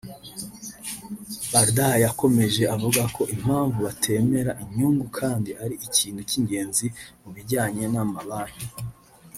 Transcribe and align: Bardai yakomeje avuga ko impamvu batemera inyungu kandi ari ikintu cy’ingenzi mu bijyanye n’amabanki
Bardai 1.51 1.97
yakomeje 2.05 2.63
avuga 2.75 3.01
ko 3.15 3.21
impamvu 3.35 3.77
batemera 3.87 4.51
inyungu 4.63 5.05
kandi 5.19 5.49
ari 5.63 5.75
ikintu 5.87 6.21
cy’ingenzi 6.29 6.85
mu 7.21 7.29
bijyanye 7.35 7.83
n’amabanki 7.93 8.65